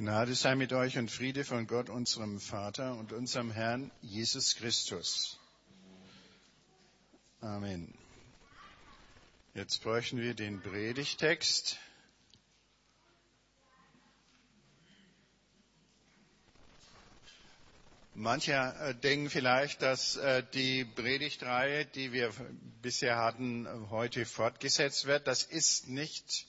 [0.00, 5.38] Gnade sei mit euch und Friede von Gott, unserem Vater und unserem Herrn Jesus Christus.
[7.42, 7.92] Amen.
[9.52, 11.76] Jetzt bräuchten wir den Predigtext.
[18.14, 22.32] Manche äh, denken vielleicht, dass äh, die Predigtreihe, die wir
[22.80, 25.26] bisher hatten, heute fortgesetzt wird.
[25.26, 26.46] Das ist nicht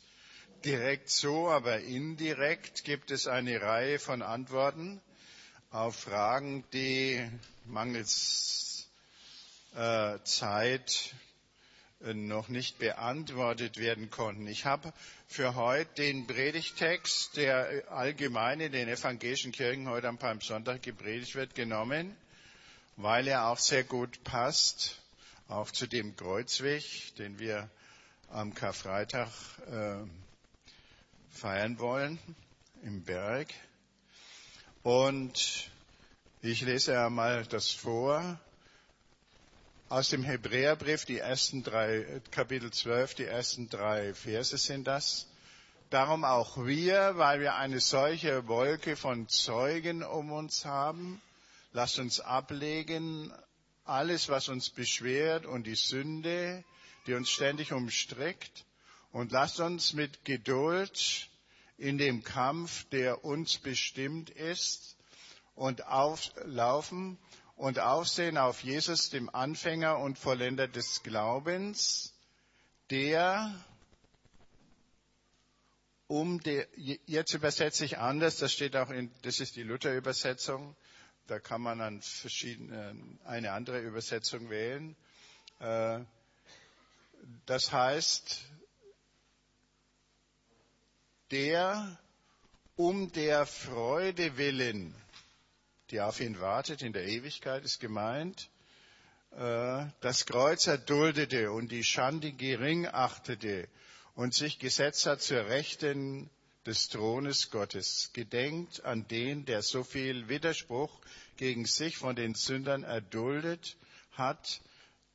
[0.65, 5.01] direkt so, aber indirekt gibt es eine Reihe von Antworten
[5.71, 7.25] auf Fragen, die
[7.65, 8.89] mangels
[9.75, 11.13] äh, Zeit
[12.03, 14.47] äh, noch nicht beantwortet werden konnten.
[14.47, 14.93] Ich habe
[15.27, 21.55] für heute den Predigtext, der allgemein in den evangelischen Kirchen heute am Palmsonntag gepredigt wird,
[21.55, 22.15] genommen,
[22.97, 24.97] weil er auch sehr gut passt,
[25.47, 27.69] auch zu dem Kreuzweg, den wir
[28.29, 29.29] am Karfreitag
[29.71, 30.30] äh,
[31.31, 32.19] feiern wollen
[32.83, 33.53] im Berg.
[34.83, 35.69] Und
[36.41, 38.39] ich lese einmal das vor
[39.89, 45.27] aus dem Hebräerbrief, die ersten drei, Kapitel 12, die ersten drei Verse sind das.
[45.89, 51.21] Darum auch wir, weil wir eine solche Wolke von Zeugen um uns haben,
[51.73, 53.33] lasst uns ablegen
[53.83, 56.63] alles, was uns beschwert und die Sünde,
[57.07, 58.63] die uns ständig umstrickt,
[59.11, 61.29] und lasst uns mit Geduld
[61.77, 64.97] in dem Kampf, der uns bestimmt ist,
[65.55, 67.17] und auflaufen
[67.55, 72.13] und aufsehen auf Jesus, dem Anfänger und Vollender des Glaubens,
[72.89, 73.53] der
[76.07, 80.75] um der, jetzt übersetze ich anders, das steht auch in, das ist die Luther-Übersetzung,
[81.27, 84.97] da kann man dann verschiedene, eine andere Übersetzung wählen.
[85.59, 85.99] Äh,
[87.45, 88.41] das heißt,
[91.31, 91.97] der
[92.75, 94.93] um der Freude willen,
[95.89, 98.49] die auf ihn wartet in der Ewigkeit, ist gemeint,
[99.31, 103.67] äh, das Kreuz erduldete und die Schande gering achtete
[104.15, 106.29] und sich gesetzt hat zur Rechten
[106.65, 108.11] des Thrones Gottes.
[108.13, 110.99] Gedenkt an den, der so viel Widerspruch
[111.37, 113.77] gegen sich von den Sündern erduldet
[114.11, 114.61] hat,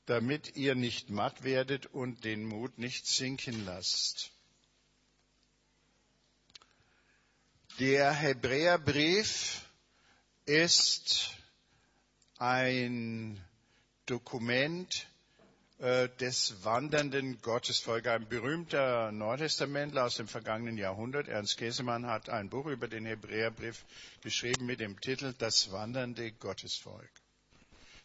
[0.07, 4.33] damit ihr nicht matt werdet und den Mut nicht sinken lasst.
[7.79, 9.61] Der Hebräerbrief
[10.47, 11.31] ist
[12.39, 13.39] ein
[14.07, 15.07] Dokument
[15.81, 18.11] äh, des wandernden Gottesvolkes.
[18.11, 23.85] Ein berühmter Neutestamentler aus dem vergangenen Jahrhundert, Ernst Käsemann, hat ein Buch über den Hebräerbrief
[24.23, 27.11] geschrieben mit dem Titel Das wandernde Gottesvolk.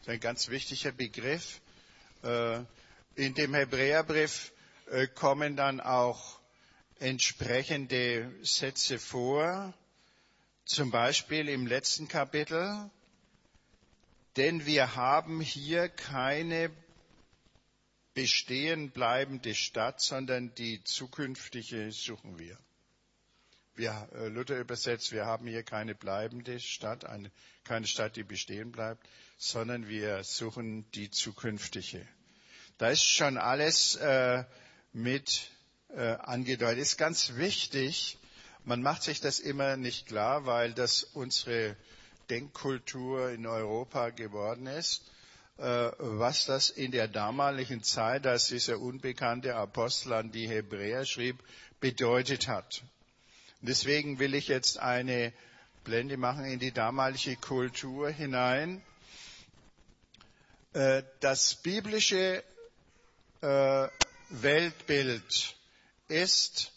[0.02, 1.62] ist ein ganz wichtiger Begriff.
[2.22, 2.58] Äh,
[3.14, 4.52] in dem Hebräerbrief
[4.90, 6.41] äh, kommen dann auch
[7.02, 9.74] entsprechende Sätze vor,
[10.64, 12.90] zum Beispiel im letzten Kapitel,
[14.36, 16.70] denn wir haben hier keine
[18.14, 22.56] bestehen bleibende Stadt, sondern die zukünftige suchen wir.
[23.74, 27.32] wir äh, Luther übersetzt, wir haben hier keine bleibende Stadt, eine,
[27.64, 29.08] keine Stadt, die bestehen bleibt,
[29.38, 32.06] sondern wir suchen die zukünftige.
[32.78, 34.44] Da ist schon alles äh,
[34.92, 35.50] mit
[35.96, 36.78] äh, angedeutet.
[36.78, 38.18] Ist ganz wichtig.
[38.64, 41.76] Man macht sich das immer nicht klar, weil das unsere
[42.30, 45.02] Denkkultur in Europa geworden ist,
[45.58, 51.42] äh, was das in der damaligen Zeit, als dieser unbekannte Apostel an die Hebräer schrieb,
[51.80, 52.82] bedeutet hat.
[53.60, 55.32] Deswegen will ich jetzt eine
[55.84, 58.82] Blende machen in die damalige Kultur hinein.
[60.72, 62.42] Äh, das biblische
[64.28, 65.56] Weltbild
[66.12, 66.72] ist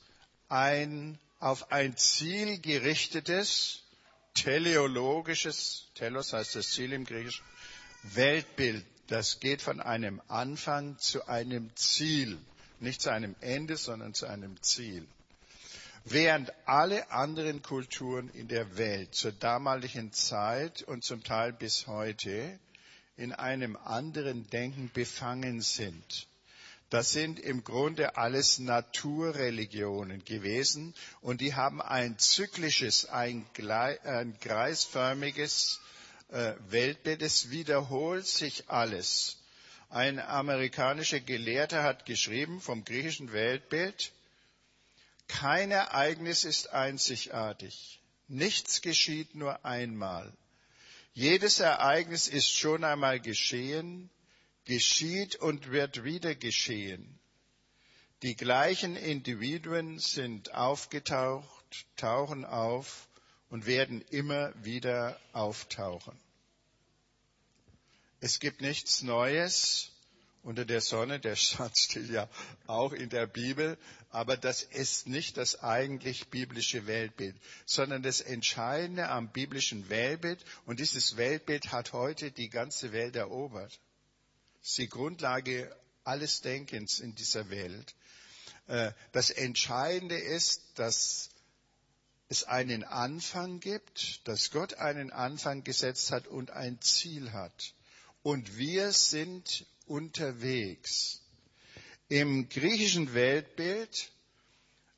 [0.48, 3.84] ein auf ein Ziel gerichtetes,
[4.34, 7.46] teleologisches, telos heißt das Ziel im Griechischen,
[8.04, 8.86] Weltbild.
[9.08, 12.40] Das geht von einem Anfang zu einem Ziel.
[12.80, 15.06] Nicht zu einem Ende, sondern zu einem Ziel.
[16.06, 22.60] Während alle anderen Kulturen in der Welt zur damaligen Zeit und zum Teil bis heute
[23.18, 26.28] in einem anderen Denken befangen sind.
[26.90, 33.46] Das sind im Grunde alles Naturreligionen gewesen und die haben ein zyklisches, ein,
[34.04, 35.80] ein kreisförmiges
[36.30, 37.24] äh, Weltbild.
[37.24, 39.38] Es wiederholt sich alles.
[39.90, 44.12] Ein amerikanischer Gelehrter hat geschrieben vom griechischen Weltbild,
[45.28, 48.00] kein Ereignis ist einzigartig.
[48.28, 50.32] Nichts geschieht nur einmal.
[51.14, 54.10] Jedes Ereignis ist schon einmal geschehen
[54.66, 57.20] geschieht und wird wieder geschehen.
[58.24, 63.08] Die gleichen Individuen sind aufgetaucht, tauchen auf
[63.50, 66.18] und werden immer wieder auftauchen.
[68.20, 69.92] Es gibt nichts Neues
[70.42, 72.30] unter der Sonne, der Satz steht ja
[72.66, 73.78] auch in der Bibel,
[74.10, 77.36] aber das ist nicht das eigentlich biblische Weltbild,
[77.66, 83.80] sondern das Entscheidende am biblischen Weltbild, und dieses Weltbild hat heute die ganze Welt erobert.
[84.66, 85.72] Ist die Grundlage
[86.06, 87.94] alles Denkens in dieser Welt.
[88.66, 91.30] Äh, das Entscheidende ist, dass
[92.30, 97.76] es einen Anfang gibt, dass Gott einen Anfang gesetzt hat und ein Ziel hat.
[98.24, 101.22] Und wir sind unterwegs.
[102.10, 104.12] Im griechischen Weltbild,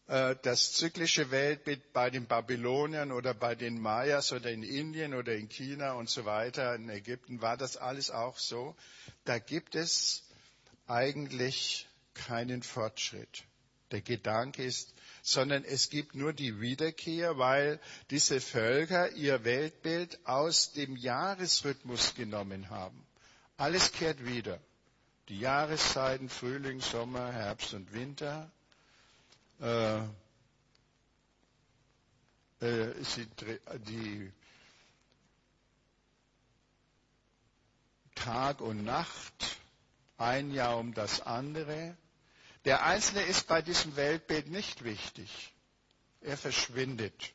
[0.08, 5.50] das zyklische Weltbild bei den Babyloniern oder bei den Mayas oder in Indien oder in
[5.50, 8.76] China und so weiter, in Ägypten war das alles auch so.
[9.26, 10.24] Da gibt es
[10.88, 13.44] eigentlich keinen Fortschritt.
[13.92, 20.72] Der Gedanke ist, sondern es gibt nur die Wiederkehr, weil diese Völker ihr Weltbild aus
[20.72, 23.06] dem Jahresrhythmus genommen haben.
[23.58, 24.60] Alles kehrt wieder.
[25.30, 28.50] Die Jahreszeiten, Frühling, Sommer, Herbst und Winter.
[29.60, 30.00] Äh,
[32.60, 32.94] äh,
[33.88, 34.32] die
[38.16, 39.58] Tag und Nacht,
[40.18, 41.96] ein Jahr um das andere.
[42.66, 45.54] Der Einzelne ist bei diesem Weltbild nicht wichtig.
[46.22, 47.34] Er verschwindet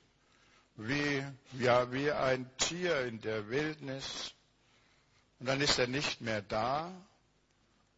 [0.77, 1.25] wie,
[1.59, 4.33] ja, wie ein Tier in der Wildnis.
[5.39, 6.93] Und dann ist er nicht mehr da.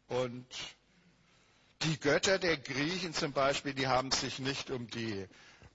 [0.08, 0.46] Und
[1.82, 5.26] die Götter der Griechen zum Beispiel, die haben sich nicht um die,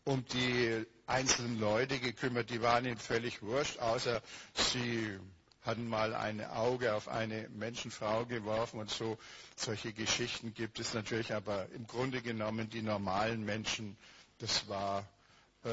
[0.06, 2.50] um die einzelnen Leute gekümmert.
[2.50, 4.22] Die waren ihnen völlig wurscht, außer
[4.56, 5.20] sie
[5.64, 9.18] hatten mal ein Auge auf eine Menschenfrau geworfen und so.
[9.56, 13.98] Solche Geschichten gibt es natürlich, aber im Grunde genommen die normalen Menschen,
[14.40, 15.06] das war
[15.64, 15.72] äh,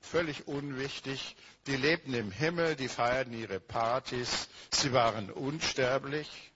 [0.00, 1.36] völlig unwichtig.
[1.66, 6.52] Die lebten im Himmel, die feierten ihre Partys, sie waren unsterblich,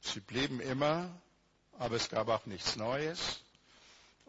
[0.00, 1.20] sie blieben immer,
[1.78, 3.40] aber es gab auch nichts Neues.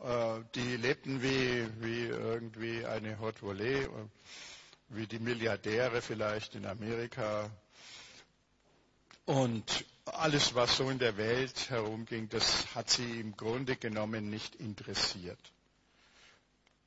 [0.04, 3.90] Äh, die lebten wie, wie irgendwie eine Haute Volée, äh,
[4.90, 7.50] wie die Milliardäre vielleicht in Amerika.
[9.26, 14.56] Und alles, was so in der Welt herumging, das hat sie im Grunde genommen nicht
[14.56, 15.40] interessiert.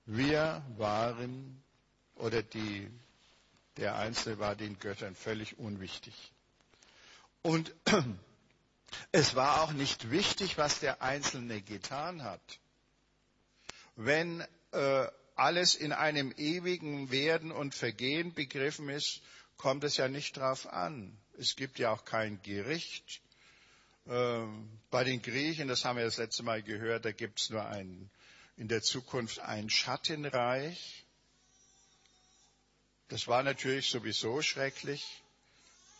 [0.06, 1.62] Wir waren
[2.16, 2.88] oder die,
[3.76, 6.14] der Einzelne war den Göttern völlig unwichtig.
[7.42, 7.72] Und
[9.12, 12.40] es war auch nicht wichtig, was der Einzelne getan hat.
[13.96, 19.22] Wenn äh, alles in einem ewigen Werden und Vergehen begriffen ist,
[19.56, 21.16] kommt es ja nicht drauf an.
[21.38, 23.20] Es gibt ja auch kein Gericht.
[24.06, 27.64] Ähm, bei den Griechen, das haben wir das letzte Mal gehört, da gibt es nur
[27.64, 28.10] ein,
[28.56, 31.04] in der Zukunft ein Schattenreich.
[33.08, 35.22] Das war natürlich sowieso schrecklich.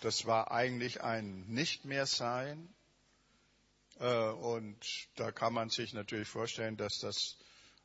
[0.01, 2.59] Das war eigentlich ein Nicht-mehr-Sein.
[2.59, 2.82] Äh,
[3.99, 4.77] und
[5.17, 7.37] da kann man sich natürlich vorstellen, dass das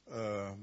[0.08, 0.54] äh,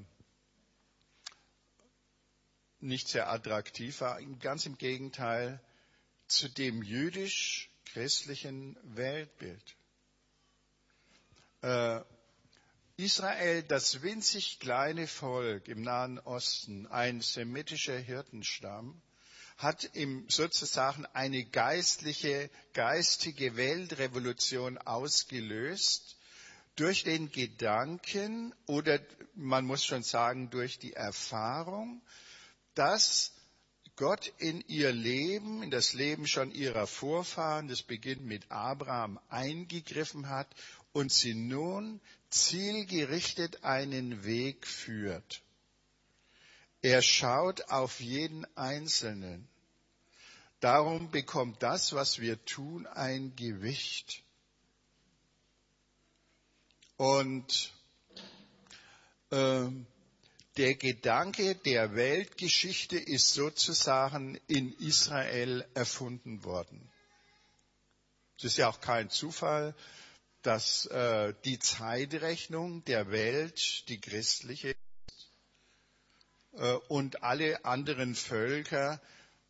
[2.81, 4.21] nicht sehr attraktiv war.
[4.41, 5.61] Ganz im Gegenteil
[6.27, 9.77] zu dem jüdisch-christlichen Weltbild.
[11.63, 12.01] Äh,
[12.97, 19.03] Israel, das winzig kleine Volk im Nahen Osten, ein semitischer Hirtenstamm,
[19.57, 26.17] hat im, sozusagen eine geistliche, geistige Weltrevolution ausgelöst
[26.77, 28.99] durch den Gedanken oder
[29.35, 32.03] man muss schon sagen durch die Erfahrung,
[32.75, 33.33] dass
[33.97, 40.29] Gott in ihr Leben, in das Leben schon ihrer Vorfahren, das beginnt mit Abraham, eingegriffen
[40.29, 40.49] hat
[40.93, 45.43] und sie nun zielgerichtet einen Weg führt.
[46.85, 49.49] Er schaut auf jeden Einzelnen.
[50.61, 54.23] Darum bekommt das, was wir tun, ein Gewicht.
[56.99, 57.73] Und
[59.31, 59.65] äh,
[60.59, 66.93] der Gedanke der Weltgeschichte ist sozusagen in Israel erfunden worden.
[68.37, 69.75] Es ist ja auch kein Zufall,
[70.43, 74.94] dass äh, die Zeitrechnung der Welt die christliche ist
[76.89, 79.01] und alle anderen Völker,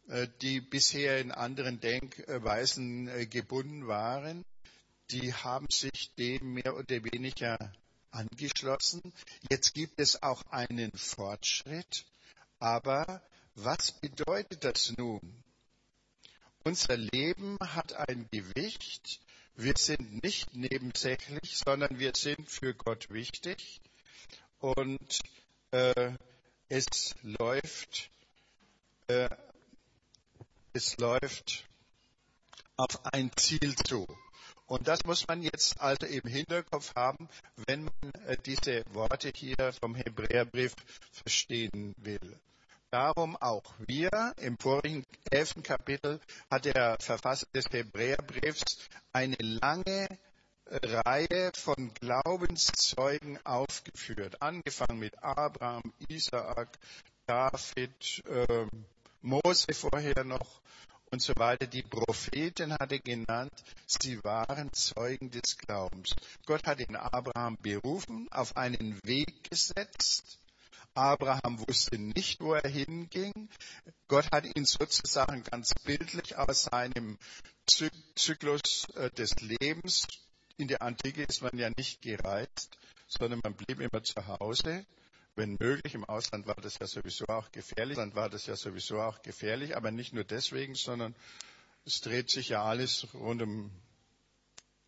[0.08, 4.44] äh, die bisher in anderen Denkweisen äh, gebunden waren,
[5.10, 7.72] die haben sich dem mehr oder weniger
[8.10, 9.00] angeschlossen.
[9.50, 12.04] Jetzt gibt es auch einen Fortschritt,
[12.58, 13.22] aber
[13.54, 15.42] was bedeutet das nun?
[16.64, 19.20] Unser Leben hat ein Gewicht,
[19.56, 23.80] wir sind nicht nebensächlich, sondern wir sind für Gott wichtig.
[24.58, 25.20] Und
[25.70, 26.12] äh,
[26.74, 28.10] es läuft
[29.06, 29.28] äh,
[30.72, 31.64] es läuft
[32.76, 34.08] auf ein Ziel zu.
[34.66, 37.28] Und das muss man jetzt also im Hinterkopf haben,
[37.68, 40.74] wenn man äh, diese Worte hier vom Hebräerbrief
[41.12, 42.40] verstehen will.
[42.90, 50.08] Darum auch wir im vorigen elften Kapitel hat der Verfasser des Hebräerbriefs eine lange
[50.66, 56.78] Reihe von Glaubenszeugen aufgeführt, angefangen mit Abraham, Isaak,
[57.26, 58.66] David, äh,
[59.20, 60.60] Mose vorher noch
[61.10, 61.66] und so weiter.
[61.66, 63.52] Die Propheten hat er genannt,
[63.86, 66.14] sie waren Zeugen des Glaubens.
[66.46, 70.38] Gott hat den Abraham berufen, auf einen Weg gesetzt.
[70.94, 73.48] Abraham wusste nicht, wo er hinging.
[74.08, 77.18] Gott hat ihn sozusagen ganz bildlich aus seinem
[77.66, 80.06] Zyklus äh, des Lebens
[80.56, 84.86] in der Antike ist man ja nicht gereist, sondern man blieb immer zu Hause.
[85.36, 89.00] Wenn möglich, im Ausland war das ja sowieso auch gefährlich, dann war das ja sowieso
[89.00, 91.14] auch gefährlich, aber nicht nur deswegen, sondern
[91.84, 93.70] es dreht sich ja alles rund um,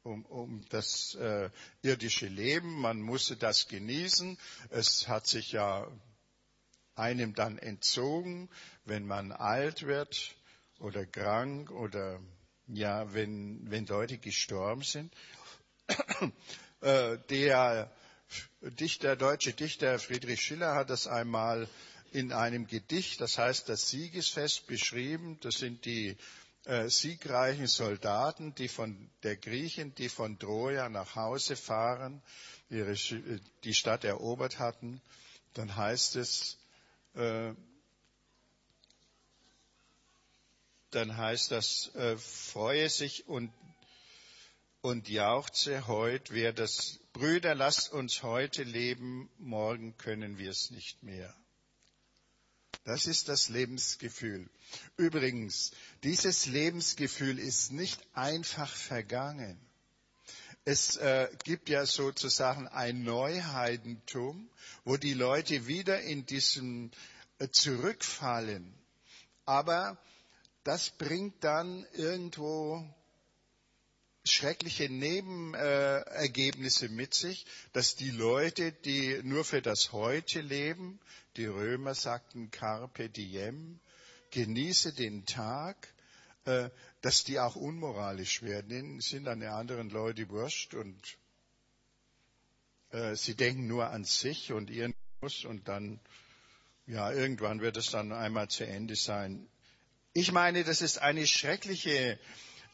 [0.05, 1.51] um, um das äh,
[1.83, 2.81] irdische Leben.
[2.81, 4.39] Man musste das genießen.
[4.71, 5.91] Es hat sich ja
[6.95, 8.49] einem dann entzogen,
[8.85, 10.37] wenn man alt wird
[10.79, 12.21] oder krank oder
[12.69, 15.13] ja, wenn, wenn Leute gestorben sind.
[16.83, 17.90] Äh, der
[18.61, 21.69] Dichter, deutsche Dichter Friedrich Schiller hat das einmal
[22.12, 25.38] in einem Gedicht, das heißt das Siegesfest, beschrieben.
[25.40, 26.16] Das sind die
[26.64, 32.23] äh, siegreichen Soldaten, die von der Griechen, die von Troja nach Hause fahren,
[32.69, 32.95] ihre,
[33.64, 35.00] die Stadt erobert hatten.
[35.55, 36.59] Dann heißt es,
[37.14, 37.52] äh,
[40.90, 43.52] dann heißt das, äh, freue sich und
[44.87, 51.02] und jauchze heut, wer das, Brüder, lasst uns heute leben, morgen können wir es nicht
[51.02, 51.35] mehr.
[52.85, 54.49] Das ist das Lebensgefühl.
[54.97, 55.73] Übrigens,
[56.05, 59.59] dieses Lebensgefühl ist nicht einfach vergangen.
[60.64, 64.49] Es äh, gibt ja sozusagen ein Neuheidentum,
[64.85, 66.93] wo die Leute wieder in diesem
[67.40, 68.73] äh, zurückfallen.
[69.47, 69.99] Aber
[70.62, 72.88] das bringt dann irgendwo
[74.26, 81.00] schreckliche Nebenergebnisse mit sich, dass die Leute, die nur für das Heute leben,
[81.37, 83.80] die Römer sagten Carpe diem,
[84.30, 85.76] genieße den Tag,
[86.45, 88.68] äh, dass die auch unmoralisch werden.
[88.68, 91.18] Denen sind an den anderen Leute wurscht und
[92.90, 96.00] äh, sie denken nur an sich und ihren Muss und dann,
[96.87, 99.49] ja, irgendwann wird es dann einmal zu Ende sein.
[100.12, 102.18] Ich meine, das ist eine schreckliche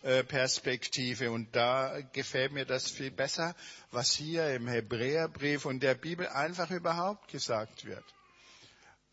[0.03, 1.31] Perspektive.
[1.31, 3.55] Und da gefällt mir das viel besser,
[3.91, 8.05] was hier im Hebräerbrief und der Bibel einfach überhaupt gesagt wird.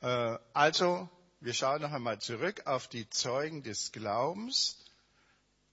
[0.01, 1.09] Äh, also,
[1.41, 4.77] wir schauen noch einmal zurück auf die Zeugen des Glaubens.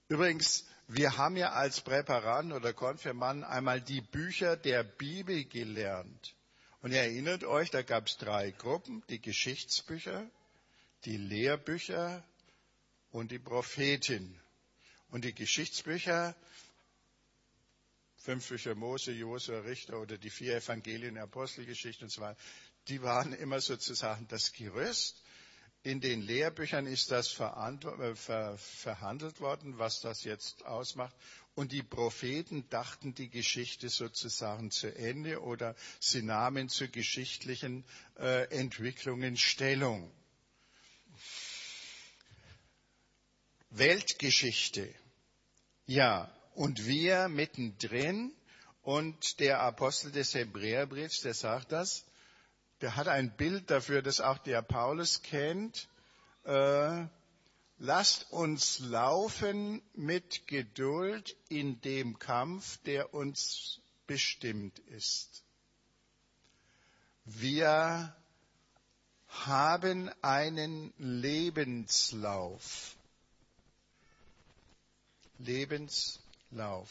[0.09, 6.37] Übrigens, wir haben ja als Präparant oder Konfirmand einmal die Bücher der Bibel gelernt.
[6.81, 10.25] Und ihr erinnert euch, da gab es drei Gruppen, die Geschichtsbücher,
[11.05, 12.23] die Lehrbücher
[13.11, 14.41] und die Prophetin.
[15.17, 16.37] Und die Geschichtsbücher,
[18.19, 22.39] fünf Bücher Mose, Josua, Richter oder die vier Evangelien, Apostelgeschichte und so weiter,
[22.89, 25.23] die waren immer sozusagen das Gerüst.
[25.83, 31.17] In den Lehrbüchern ist das äh, verhandelt worden, was das jetzt ausmacht.
[31.55, 37.87] Und die Propheten dachten die Geschichte sozusagen zu Ende oder sie nahmen zu geschichtlichen
[38.19, 40.13] äh, Entwicklungen Stellung.
[43.71, 44.95] Weltgeschichte.
[45.87, 48.33] Ja, und wir mittendrin
[48.83, 52.05] und der Apostel des Hebräerbriefs, der sagt das,
[52.81, 55.89] der hat ein Bild dafür, das auch der Paulus kennt.
[56.45, 57.07] Äh,
[57.79, 65.45] lasst uns laufen mit Geduld in dem Kampf, der uns bestimmt ist.
[67.25, 68.15] Wir
[69.29, 72.96] haben einen Lebenslauf.
[75.39, 76.91] Lebenslauf.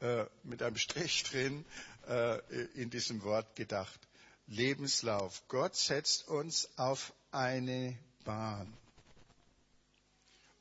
[0.00, 1.64] Äh, mit einem Strich drin
[2.08, 2.38] äh,
[2.74, 4.00] in diesem Wort gedacht.
[4.46, 5.42] Lebenslauf.
[5.48, 8.72] Gott setzt uns auf eine Bahn.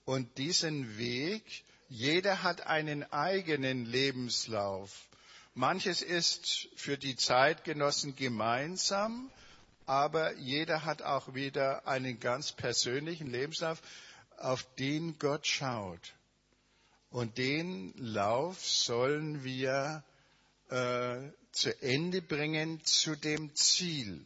[0.06, 5.08] Und diesen Weg, jeder hat einen eigenen Lebenslauf.
[5.54, 9.32] Manches ist für die Zeitgenossen gemeinsam,
[9.86, 13.82] aber jeder hat auch wieder einen ganz persönlichen Lebenslauf
[14.44, 16.14] auf den Gott schaut.
[17.12, 20.04] Und den Lauf sollen wir
[20.70, 21.18] äh,
[21.52, 24.22] zu Ende bringen zu dem Ziel.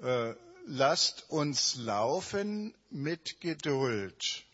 [0.00, 0.34] Äh,
[0.66, 4.44] lasst uns laufen mit Geduld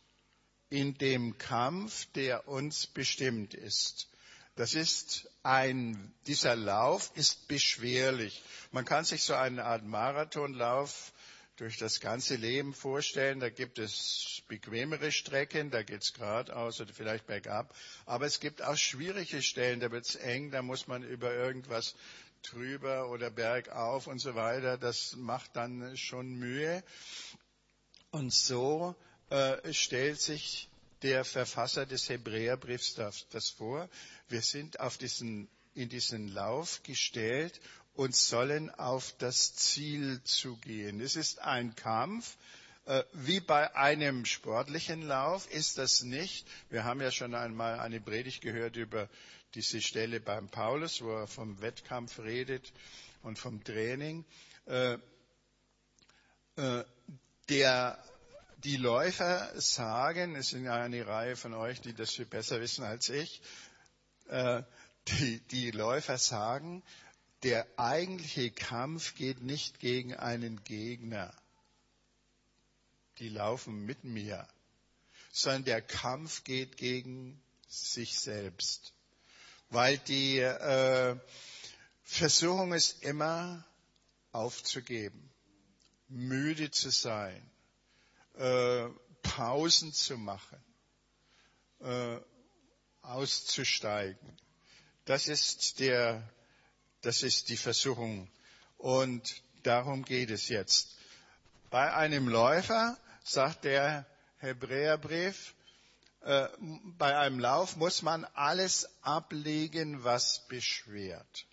[0.71, 4.09] in dem Kampf, der uns bestimmt ist.
[4.57, 8.43] Das ist ein, dieser Lauf ist beschwerlich.
[8.73, 11.12] Man kann sich so eine Art Marathonlauf
[11.56, 13.40] durch das ganze Leben vorstellen.
[13.40, 17.75] Da gibt es bequemere Strecken, da geht es geradeaus oder vielleicht bergab.
[18.06, 21.94] Aber es gibt auch schwierige Stellen, da wird es eng, da muss man über irgendwas
[22.42, 24.78] drüber oder bergauf und so weiter.
[24.78, 26.82] Das macht dann schon Mühe.
[28.11, 28.94] Und so
[29.30, 30.68] äh, stellt sich
[31.02, 33.88] der Verfasser des Hebräerbriefs das vor.
[34.28, 37.61] Wir sind auf diesen, in diesen Lauf gestellt
[37.95, 41.00] und sollen auf das Ziel zugehen.
[41.00, 42.37] Es ist ein Kampf.
[42.87, 46.47] Äh, wie bei einem sportlichen Lauf ist das nicht.
[46.71, 49.09] Wir haben ja schon einmal eine Predigt gehört über
[49.54, 52.73] diese Stelle beim Paulus, wo er vom Wettkampf redet
[53.23, 54.25] und vom Training.
[54.66, 54.99] Äh,
[56.57, 56.85] äh,
[57.49, 58.02] der,
[58.59, 62.85] die Läufer sagen, es sind ja eine Reihe von euch, die das viel besser wissen
[62.85, 63.43] als ich,
[65.08, 66.82] die, die Läufer sagen,
[67.42, 71.34] der eigentliche Kampf geht nicht gegen einen Gegner.
[73.18, 74.49] Die laufen mit mir,
[75.30, 78.95] sondern der Kampf geht gegen sich selbst.
[79.71, 81.17] Weil die äh,
[82.02, 83.64] Versuchung ist immer
[84.32, 85.30] aufzugeben,
[86.08, 87.50] müde zu sein,
[88.34, 88.88] äh,
[89.23, 90.62] Pausen zu machen,
[91.80, 92.19] äh,
[93.02, 94.36] auszusteigen.
[95.04, 96.23] Das ist der
[97.04, 98.28] das ist die Versuchung.
[98.78, 100.97] Und darum geht es jetzt.
[101.71, 104.06] Bei einem Läufer, sagt der
[104.38, 105.54] Hebräerbrief,
[106.23, 106.49] äh,
[106.97, 111.45] bei einem Lauf muss man alles ablegen, was beschwert.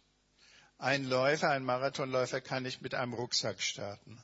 [0.77, 4.23] Ein Läufer, ein Marathonläufer kann nicht mit einem Rucksack starten,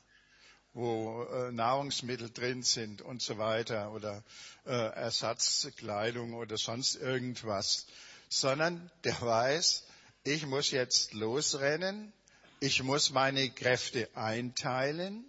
[0.72, 4.24] wo äh, Nahrungsmittel drin sind und so weiter oder
[4.64, 7.86] äh, Ersatzkleidung oder sonst irgendwas,
[8.28, 9.84] sondern der weiß,
[10.24, 12.12] ich muss jetzt losrennen,
[12.60, 15.24] ich muss meine Kräfte einteilen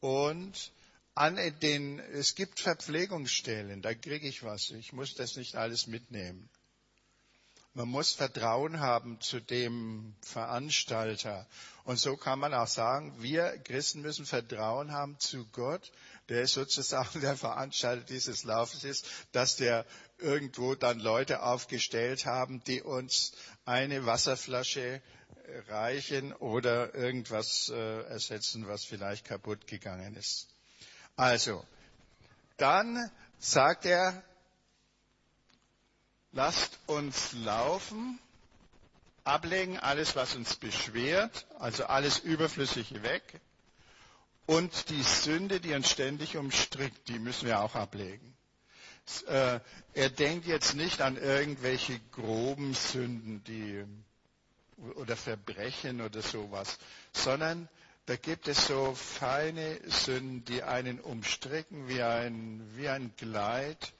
[0.00, 0.72] und
[1.14, 4.70] an den, es gibt Verpflegungsstellen, da kriege ich was.
[4.70, 6.48] Ich muss das nicht alles mitnehmen.
[7.72, 11.46] Man muss Vertrauen haben zu dem Veranstalter.
[11.84, 15.92] Und so kann man auch sagen, wir Christen müssen Vertrauen haben zu Gott,
[16.28, 19.86] der sozusagen der Veranstalter dieses Laufes ist, dass der
[20.20, 23.32] irgendwo dann Leute aufgestellt haben, die uns
[23.64, 25.02] eine Wasserflasche
[25.68, 30.48] reichen oder irgendwas äh, ersetzen, was vielleicht kaputt gegangen ist.
[31.16, 31.64] Also,
[32.56, 34.22] dann sagt er,
[36.32, 38.18] lasst uns laufen,
[39.24, 43.40] ablegen alles, was uns beschwert, also alles Überflüssige weg,
[44.46, 48.36] und die Sünde, die uns ständig umstrickt, die müssen wir auch ablegen.
[49.28, 49.60] Äh,
[49.94, 53.84] er denkt jetzt nicht an irgendwelche groben Sünden, die
[54.94, 56.78] oder Verbrechen oder sowas,
[57.12, 57.68] sondern
[58.06, 63.92] da gibt es so feine Sünden, die einen umstricken wie ein, wie ein Kleid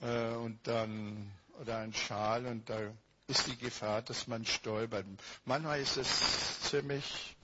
[0.00, 2.78] äh, und dann, oder ein Schal und da
[3.26, 5.06] ist die Gefahr, dass man stolpert.
[5.44, 7.34] Manchmal ist es ziemlich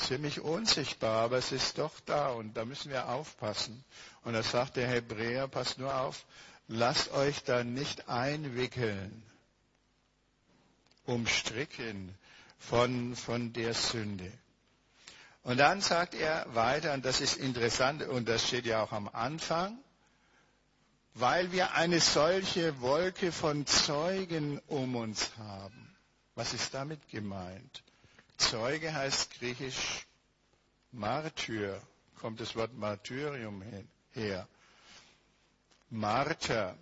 [0.00, 3.84] ziemlich unsichtbar, aber es ist doch da und da müssen wir aufpassen.
[4.24, 6.24] Und da sagt der Hebräer, passt nur auf,
[6.68, 9.22] lasst euch da nicht einwickeln,
[11.04, 12.14] umstricken
[12.58, 14.32] von, von der Sünde.
[15.42, 19.08] Und dann sagt er weiter, und das ist interessant, und das steht ja auch am
[19.08, 19.78] Anfang,
[21.14, 25.96] weil wir eine solche Wolke von Zeugen um uns haben.
[26.34, 27.82] Was ist damit gemeint?
[28.40, 30.06] Zeuge heißt griechisch
[30.92, 31.80] Martyr,
[32.20, 33.62] kommt das Wort Martyrium
[34.12, 34.48] her.
[35.90, 36.76] Martyr.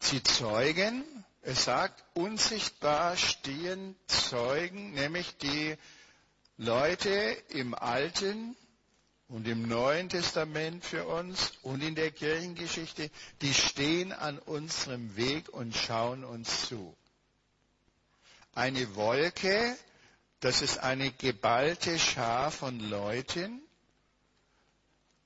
[0.00, 1.04] Sie zeugen,
[1.42, 5.76] es sagt, unsichtbar stehen Zeugen, nämlich die
[6.58, 7.10] Leute
[7.50, 8.56] im Alten
[9.28, 15.48] und im Neuen Testament für uns und in der Kirchengeschichte, die stehen an unserem Weg
[15.48, 16.94] und schauen uns zu
[18.56, 19.76] eine Wolke,
[20.40, 23.62] das ist eine geballte Schar von Leuten.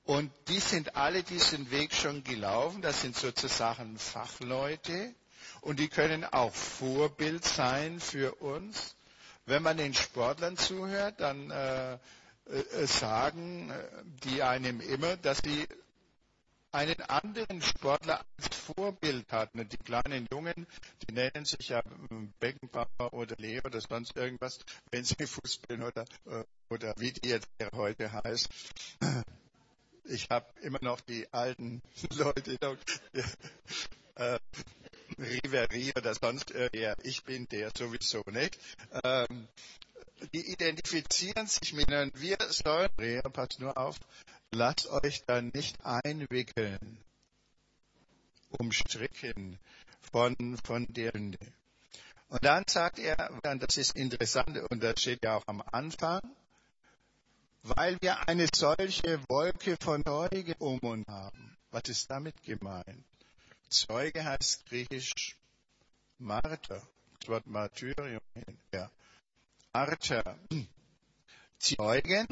[0.03, 2.81] Und die sind alle diesen Weg schon gelaufen.
[2.81, 5.13] Das sind sozusagen Fachleute.
[5.61, 8.95] Und die können auch Vorbild sein für uns.
[9.45, 13.83] Wenn man den Sportlern zuhört, dann äh, äh, sagen äh,
[14.25, 15.67] die einem immer, dass sie
[16.71, 19.67] einen anderen Sportler als Vorbild hatten.
[19.67, 20.67] Die kleinen Jungen,
[21.03, 21.81] die nennen sich ja
[22.39, 24.59] Beckenbauer oder Leo oder sonst irgendwas,
[24.91, 28.49] wenn sie Fußball oder äh, oder wie die jetzt heute heißt.
[30.05, 31.81] Ich habe immer noch die alten
[32.15, 32.57] Leute,
[34.15, 34.39] äh,
[35.17, 36.95] Riverie oder sonst irgendwer.
[37.03, 38.57] Ich bin der sowieso nicht.
[39.03, 39.47] Ähm,
[40.33, 42.89] die identifizieren sich mit und wir sollen,
[43.33, 43.97] passt nur auf,
[44.51, 46.97] lasst euch da nicht einwickeln,
[48.49, 49.57] umstricken
[50.11, 51.39] von, von Sünde.
[52.27, 56.21] Und dann sagt er, das ist interessant, und das steht ja auch am Anfang,
[57.63, 61.57] weil wir eine solche Wolke von Zeugen um uns haben.
[61.71, 63.05] Was ist damit gemeint?
[63.69, 65.37] Zeuge heißt griechisch
[66.17, 66.81] Martyr.
[67.19, 68.21] Das Wort Martyrium.
[68.73, 68.89] Ja.
[69.73, 70.37] Martyr.
[71.59, 72.27] Zeugen,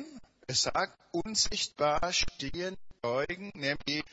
[0.49, 4.03] es sagt, unsichtbar stehen Zeugen, nämlich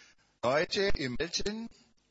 [0.43, 1.71] Leute im Alten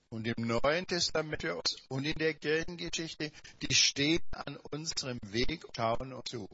[0.09, 1.45] und im Neuen Testament
[1.89, 6.49] und in der Kirchengeschichte, die stehen an unserem Weg und schauen uns zu.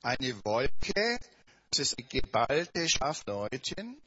[0.00, 1.20] Eine Wolke,
[1.70, 4.00] das ist eine geballte Schafleutchen,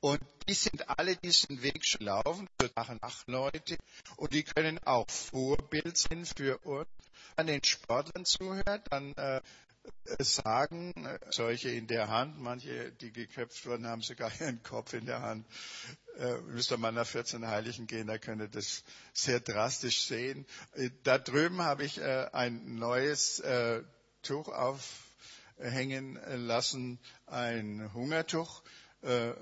[0.00, 3.76] und die sind alle diesen Weg schon laufen, so acht Leute,
[4.16, 6.88] und die können auch Vorbild sein für uns.
[7.36, 9.40] An den Sportlern zuhört, dann äh,
[10.18, 10.92] sagen,
[11.30, 15.46] solche in der Hand, manche, die geköpft wurden, haben sogar ihren Kopf in der Hand.
[16.18, 20.46] Äh, müsste man nach 14 Heiligen gehen, da könnt ihr das sehr drastisch sehen.
[20.74, 23.82] Äh, da drüben habe ich äh, ein neues äh,
[24.22, 28.62] Tuch aufhängen lassen, ein Hungertuch,
[29.02, 29.32] äh,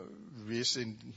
[0.47, 1.15] wie es in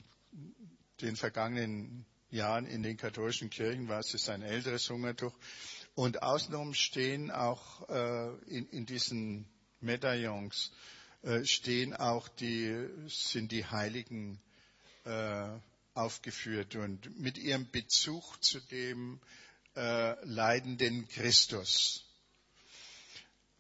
[1.01, 3.99] den vergangenen Jahren in den katholischen Kirchen war.
[3.99, 5.33] Es ist ein älteres Hungertuch.
[5.95, 9.47] Und außenrum stehen auch äh, in, in diesen
[9.79, 10.71] Medaillons
[11.23, 14.39] äh, stehen auch die, sind die Heiligen
[15.05, 15.47] äh,
[15.93, 19.19] aufgeführt und mit ihrem Bezug zu dem
[19.75, 22.05] äh, leidenden Christus.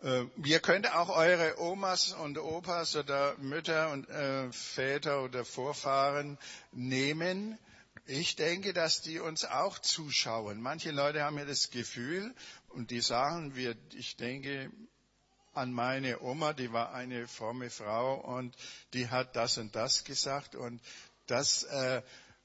[0.03, 6.37] Äh, ihr könnt auch eure Omas und Opas oder Mütter und äh, Väter oder Vorfahren
[6.73, 7.57] nehmen
[8.05, 10.61] ich denke, dass die uns auch zuschauen.
[10.61, 12.33] Manche Leute haben ja das Gefühl
[12.69, 14.71] und die sagen, wir, ich denke
[15.53, 18.55] an meine Oma, die war eine fromme Frau und
[18.93, 20.81] die hat das und das gesagt und
[21.27, 22.01] das äh,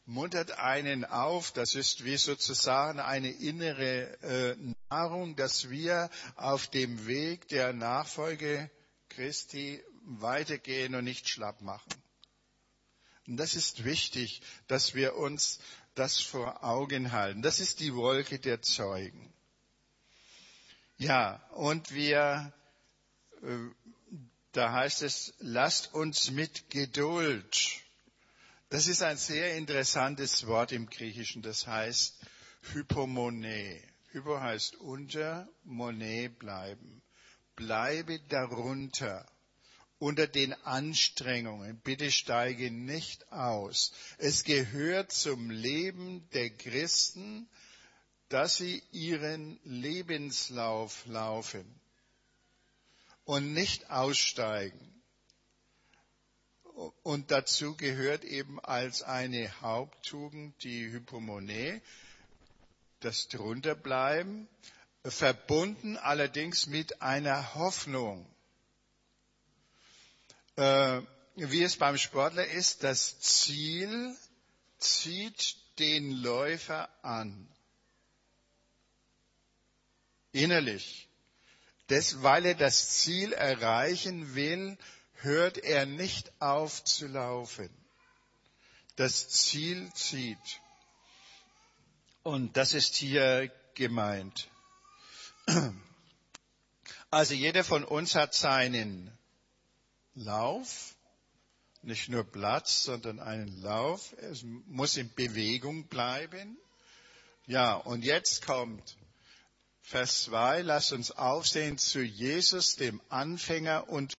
[0.07, 1.51] muntert einen auf.
[1.53, 8.71] Das ist wie sozusagen eine innere äh, Nahrung, dass wir auf dem Weg der Nachfolge
[9.09, 12.00] Christi weitergehen und nicht schlapp machen.
[13.31, 15.61] Und das ist wichtig, dass wir uns
[15.95, 17.43] das vor Augen halten.
[17.43, 19.33] Das ist die Wolke der Zeugen.
[20.97, 22.53] Ja, und wir,
[23.41, 23.57] äh,
[24.51, 27.57] da heißt es, lasst uns mit Geduld.
[28.69, 31.41] Das ist ein sehr interessantes Wort im Griechischen.
[31.41, 32.17] Das heißt
[32.73, 33.81] Hypomone.
[34.11, 37.01] Hypo heißt unter, Monet bleiben.
[37.55, 39.25] Bleibe darunter
[40.01, 41.79] unter den Anstrengungen.
[41.79, 43.93] Bitte steige nicht aus.
[44.19, 47.49] Es gehört zum Leben der Christen,
[48.31, 51.65] dass sie ihren Lebenslauf laufen
[53.25, 55.03] und nicht aussteigen.
[57.03, 61.83] Und dazu gehört eben als eine Haupttugend die Hypomone,
[63.01, 64.49] das drunterbleiben,
[65.05, 68.27] verbunden allerdings mit einer Hoffnung
[70.61, 71.03] äh,
[71.37, 74.17] wie es beim Sportler ist, das Ziel
[74.79, 77.49] zieht den Läufer an.
[80.33, 81.09] Innerlich.
[81.87, 84.77] Das, weil er das Ziel erreichen will,
[85.15, 87.71] hört er nicht auf zu laufen.
[88.97, 90.61] Das Ziel zieht.
[92.23, 94.49] Und das ist hier gemeint.
[97.13, 99.11] Also jeder von uns hat seinen
[100.15, 100.97] Lauf,
[101.83, 104.15] nicht nur Platz, sondern einen Lauf.
[104.19, 106.59] Es muss in Bewegung bleiben.
[107.47, 108.97] Ja, und jetzt kommt
[109.83, 114.09] Vers 2, lasst uns aufsehen zu Jesus, dem Anfänger und